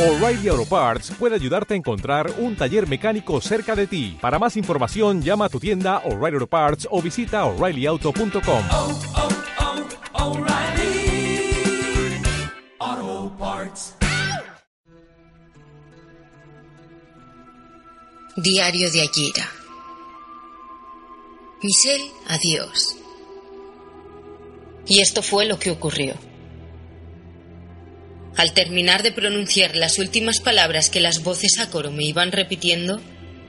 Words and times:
O'Reilly 0.00 0.48
Auto 0.48 0.64
Parts 0.64 1.12
puede 1.18 1.34
ayudarte 1.34 1.74
a 1.74 1.76
encontrar 1.76 2.32
un 2.38 2.56
taller 2.56 2.88
mecánico 2.88 3.38
cerca 3.42 3.76
de 3.76 3.86
ti. 3.86 4.16
Para 4.18 4.38
más 4.38 4.56
información, 4.56 5.20
llama 5.20 5.44
a 5.44 5.48
tu 5.50 5.60
tienda 5.60 5.98
O'Reilly 6.06 6.36
Auto 6.36 6.46
Parts 6.46 6.88
o 6.90 7.02
visita 7.02 7.44
oreillyauto.com. 7.44 8.64
oh, 8.72 8.98
oh, 12.80 13.32
Parts. 13.38 13.94
Diario 18.38 18.90
de 18.90 19.02
Akira. 19.02 19.50
Michelle, 21.62 22.10
adiós. 22.26 22.96
Y 24.86 25.00
esto 25.00 25.20
fue 25.22 25.44
lo 25.44 25.58
que 25.58 25.70
ocurrió. 25.70 26.29
Al 28.40 28.54
terminar 28.54 29.02
de 29.02 29.12
pronunciar 29.12 29.76
las 29.76 29.98
últimas 29.98 30.40
palabras 30.40 30.88
que 30.88 30.98
las 30.98 31.22
voces 31.22 31.58
a 31.58 31.68
coro 31.68 31.90
me 31.90 32.04
iban 32.04 32.32
repitiendo, 32.32 32.98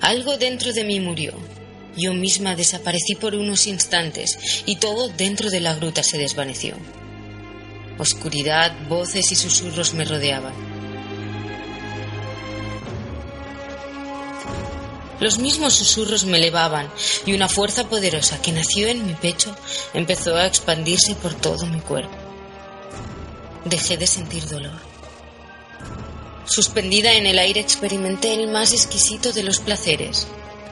algo 0.00 0.38
dentro 0.38 0.72
de 0.72 0.82
mí 0.82 0.98
murió. 0.98 1.34
Yo 1.94 2.14
misma 2.14 2.56
desaparecí 2.56 3.14
por 3.14 3.34
unos 3.34 3.66
instantes 3.66 4.38
y 4.64 4.76
todo 4.76 5.10
dentro 5.10 5.50
de 5.50 5.60
la 5.60 5.74
gruta 5.74 6.02
se 6.02 6.16
desvaneció. 6.16 6.74
Oscuridad, 7.98 8.74
voces 8.88 9.30
y 9.30 9.36
susurros 9.36 9.92
me 9.92 10.06
rodeaban. 10.06 10.54
Los 15.20 15.38
mismos 15.38 15.74
susurros 15.74 16.24
me 16.24 16.38
elevaban 16.38 16.90
y 17.26 17.34
una 17.34 17.50
fuerza 17.50 17.90
poderosa 17.90 18.40
que 18.40 18.52
nació 18.52 18.88
en 18.88 19.06
mi 19.06 19.12
pecho 19.12 19.54
empezó 19.92 20.36
a 20.36 20.46
expandirse 20.46 21.14
por 21.14 21.34
todo 21.34 21.66
mi 21.66 21.80
cuerpo. 21.80 22.27
Dejé 23.68 23.98
de 23.98 24.06
sentir 24.06 24.46
dolor. 24.48 24.80
Suspendida 26.46 27.12
en 27.12 27.26
el 27.26 27.38
aire 27.38 27.60
experimenté 27.60 28.32
el 28.32 28.48
más 28.48 28.72
exquisito 28.72 29.32
de 29.34 29.42
los 29.42 29.58
placeres, 29.58 30.26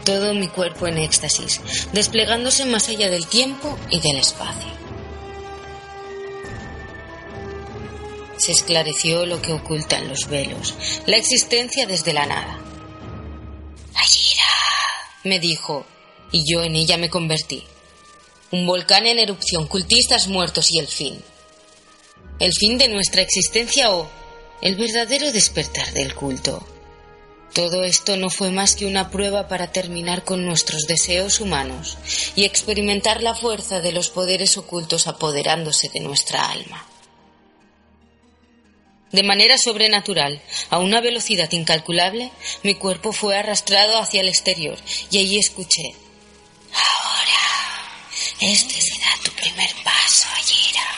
todo 0.07 0.33
mi 0.33 0.49
cuerpo 0.49 0.87
en 0.87 0.97
éxtasis, 0.97 1.61
desplegándose 1.93 2.65
más 2.65 2.89
allá 2.89 3.11
del 3.11 3.27
tiempo 3.27 3.79
y 3.91 4.01
del 4.01 4.17
espacio. 4.17 4.73
Se 8.39 8.53
esclareció 8.53 9.27
lo 9.27 9.43
que 9.43 9.53
ocultan 9.53 10.09
los 10.09 10.29
velos, 10.29 10.75
la 11.05 11.19
existencia 11.19 11.87
desde 11.87 12.15
la 12.15 12.25
nada. 12.25 12.59
Ayira, 13.95 14.45
me 15.25 15.39
dijo, 15.39 15.85
y 16.33 16.51
yo 16.51 16.63
en 16.63 16.77
ella 16.77 16.97
me 16.97 17.11
convertí. 17.11 17.63
Un 18.53 18.67
volcán 18.67 19.07
en 19.07 19.19
erupción, 19.19 19.67
cultistas 19.67 20.29
muertos 20.29 20.73
y 20.73 20.79
el 20.79 20.87
fin. 20.87 21.23
El 22.39 22.53
fin 22.53 22.77
de 22.77 22.89
nuestra 22.89 23.23
existencia 23.23 23.91
o 23.93 24.11
el 24.61 24.77
verdadero 24.77 25.33
despertar 25.33 25.93
del 25.95 26.15
culto. 26.15 26.67
Todo 27.55 27.85
esto 27.85 28.19
no 28.19 28.29
fue 28.29 28.51
más 28.51 28.77
que 28.77 28.85
una 28.85 29.11
prueba 29.11 29.49
para 29.49 29.73
terminar 29.73 30.25
con 30.25 30.45
nuestros 30.45 30.87
deseos 30.87 31.41
humanos 31.41 31.97
y 32.35 32.45
experimentar 32.45 33.23
la 33.23 33.35
fuerza 33.35 33.81
de 33.81 33.93
los 33.93 34.11
poderes 34.11 34.59
ocultos 34.59 35.07
apoderándose 35.07 35.89
de 35.89 36.01
nuestra 36.01 36.51
alma. 36.51 36.87
De 39.13 39.23
manera 39.23 39.57
sobrenatural, 39.57 40.43
a 40.69 40.79
una 40.79 41.01
velocidad 41.01 41.51
incalculable, 41.53 42.31
mi 42.63 42.75
cuerpo 42.75 43.13
fue 43.13 43.35
arrastrado 43.39 43.97
hacia 43.97 44.21
el 44.21 44.29
exterior 44.29 44.77
y 45.11 45.19
allí 45.19 45.39
escuché. 45.39 45.95
Ahora, 46.75 47.89
este 48.41 48.79
será 48.79 49.09
tu 49.25 49.31
primer 49.31 49.71
paso, 49.83 50.27
Ayira. 50.37 50.96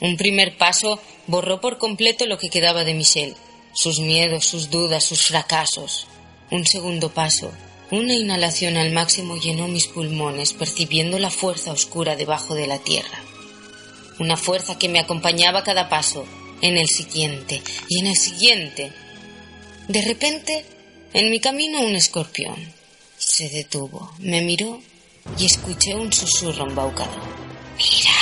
Un 0.00 0.16
primer 0.16 0.56
paso 0.56 1.00
borró 1.26 1.60
por 1.60 1.78
completo 1.78 2.26
lo 2.26 2.38
que 2.38 2.50
quedaba 2.50 2.84
de 2.84 2.94
Michelle, 2.94 3.36
sus 3.74 4.00
miedos, 4.00 4.46
sus 4.46 4.70
dudas, 4.70 5.04
sus 5.04 5.22
fracasos. 5.22 6.06
Un 6.50 6.66
segundo 6.66 7.10
paso, 7.10 7.52
una 7.90 8.14
inhalación 8.14 8.76
al 8.76 8.92
máximo 8.92 9.36
llenó 9.36 9.68
mis 9.68 9.86
pulmones, 9.86 10.52
percibiendo 10.52 11.18
la 11.18 11.30
fuerza 11.30 11.72
oscura 11.72 12.16
debajo 12.16 12.54
de 12.54 12.66
la 12.66 12.78
tierra. 12.78 13.22
Una 14.18 14.36
fuerza 14.36 14.78
que 14.78 14.88
me 14.88 14.98
acompañaba 14.98 15.64
cada 15.64 15.88
paso, 15.88 16.24
en 16.62 16.76
el 16.76 16.88
siguiente 16.88 17.62
y 17.88 18.00
en 18.00 18.06
el 18.06 18.16
siguiente. 18.16 18.92
De 19.88 20.02
repente, 20.02 20.64
en 21.12 21.30
mi 21.30 21.40
camino 21.40 21.80
un 21.80 21.96
escorpión. 21.96 22.72
Se 23.18 23.48
detuvo, 23.48 24.12
me 24.18 24.40
miró 24.40 24.80
y 25.38 25.46
escuché 25.46 25.94
un 25.94 26.12
susurro 26.12 26.66
embaucador. 26.66 27.22
Mira, 27.76 28.19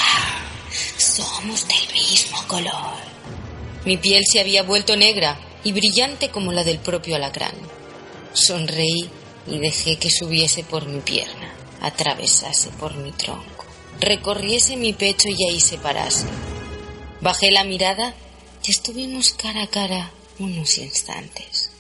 somos 1.19 1.67
del 1.67 1.93
mismo 1.93 2.39
color. 2.47 2.95
Mi 3.85 3.97
piel 3.97 4.23
se 4.25 4.39
había 4.39 4.63
vuelto 4.63 4.97
negra 4.97 5.37
y 5.65 5.73
brillante 5.73 6.31
como 6.31 6.53
la 6.53 6.63
del 6.63 6.79
propio 6.79 7.17
alacrán. 7.17 7.55
Sonreí 8.33 9.11
y 9.49 9.59
dejé 9.59 9.97
que 9.97 10.11
subiese 10.11 10.63
por 10.63 10.87
mi 10.87 11.01
pierna, 11.01 11.53
atravesase 11.81 12.71
por 12.79 12.95
mi 12.95 13.11
tronco, 13.13 13.65
recorriese 14.01 14.77
mi 14.77 14.93
pecho 14.93 15.29
y 15.29 15.49
ahí 15.49 15.61
se 15.61 15.79
parase. 15.79 16.27
Bajé 17.21 17.51
la 17.51 17.65
mirada 17.65 18.15
y 18.65 18.71
estuvimos 18.71 19.31
cara 19.31 19.63
a 19.63 19.67
cara 19.67 20.13
unos 20.39 20.79
instantes. 20.79 21.71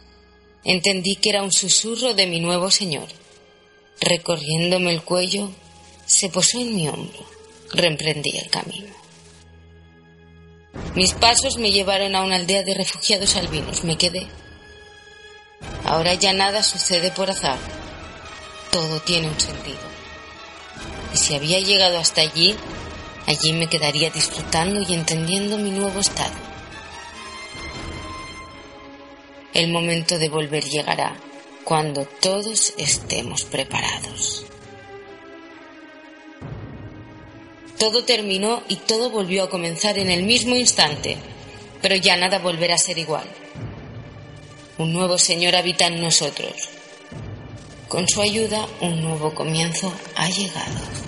Entendí 0.64 1.14
que 1.14 1.30
era 1.30 1.44
un 1.44 1.52
susurro 1.52 2.14
de 2.14 2.26
mi 2.26 2.40
nuevo 2.40 2.72
señor. 2.72 3.06
Recorriéndome 4.00 4.90
el 4.90 5.02
cuello, 5.02 5.50
se 6.06 6.28
posó 6.28 6.58
en 6.60 6.74
mi 6.74 6.88
hombro. 6.88 7.24
Reemprendí 7.70 8.36
el 8.36 8.50
camino. 8.50 8.98
Mis 10.98 11.12
pasos 11.12 11.58
me 11.58 11.70
llevaron 11.70 12.16
a 12.16 12.24
una 12.24 12.34
aldea 12.34 12.64
de 12.64 12.74
refugiados 12.74 13.36
albinos. 13.36 13.84
Me 13.84 13.96
quedé. 13.96 14.26
Ahora 15.84 16.14
ya 16.14 16.32
nada 16.32 16.64
sucede 16.64 17.12
por 17.12 17.30
azar. 17.30 17.56
Todo 18.72 18.98
tiene 19.02 19.28
un 19.28 19.38
sentido. 19.38 19.78
Y 21.14 21.16
si 21.16 21.36
había 21.36 21.60
llegado 21.60 21.98
hasta 21.98 22.22
allí, 22.22 22.56
allí 23.28 23.52
me 23.52 23.68
quedaría 23.68 24.10
disfrutando 24.10 24.82
y 24.82 24.92
entendiendo 24.92 25.56
mi 25.56 25.70
nuevo 25.70 26.00
estado. 26.00 26.34
El 29.54 29.70
momento 29.70 30.18
de 30.18 30.28
volver 30.28 30.64
llegará 30.64 31.14
cuando 31.62 32.06
todos 32.06 32.74
estemos 32.76 33.44
preparados. 33.44 34.47
Todo 37.78 38.04
terminó 38.04 38.62
y 38.68 38.76
todo 38.76 39.10
volvió 39.10 39.44
a 39.44 39.50
comenzar 39.50 39.98
en 39.98 40.10
el 40.10 40.24
mismo 40.24 40.56
instante, 40.56 41.16
pero 41.80 41.94
ya 41.94 42.16
nada 42.16 42.38
volverá 42.38 42.74
a 42.74 42.78
ser 42.78 42.98
igual. 42.98 43.26
Un 44.78 44.92
nuevo 44.92 45.16
Señor 45.18 45.54
habita 45.54 45.86
en 45.86 46.00
nosotros. 46.00 46.52
Con 47.88 48.08
su 48.08 48.20
ayuda, 48.20 48.66
un 48.80 49.00
nuevo 49.00 49.34
comienzo 49.34 49.92
ha 50.16 50.28
llegado. 50.28 51.07